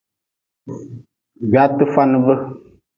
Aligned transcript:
Gwaatefanabe. 1.51 2.33